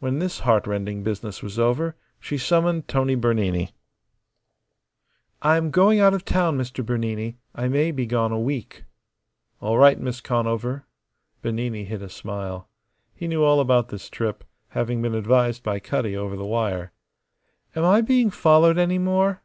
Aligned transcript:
When 0.00 0.18
this 0.18 0.40
heartrending 0.40 1.04
business 1.04 1.40
was 1.40 1.56
over 1.56 1.94
she 2.18 2.36
summoned 2.36 2.88
Tony 2.88 3.14
Bernini. 3.14 3.76
"I 5.40 5.56
am 5.56 5.70
going 5.70 6.00
out 6.00 6.12
of 6.12 6.24
town, 6.24 6.58
Mr. 6.58 6.84
Bernini. 6.84 7.38
I 7.54 7.68
may 7.68 7.92
be 7.92 8.04
gone 8.04 8.32
a 8.32 8.40
week." 8.40 8.82
"All 9.60 9.78
right, 9.78 10.00
Miss 10.00 10.20
Conover." 10.20 10.88
Bernini 11.42 11.84
hid 11.84 12.02
a 12.02 12.08
smile. 12.08 12.68
He 13.14 13.28
knew 13.28 13.44
all 13.44 13.60
about 13.60 13.90
this 13.90 14.10
trip, 14.10 14.42
having 14.70 15.00
been 15.00 15.14
advised 15.14 15.62
by 15.62 15.78
Cutty 15.78 16.16
over 16.16 16.34
the 16.34 16.44
wire. 16.44 16.90
"Am 17.76 17.84
I 17.84 18.00
being 18.00 18.30
followed 18.30 18.78
any 18.78 18.98
more?" 18.98 19.42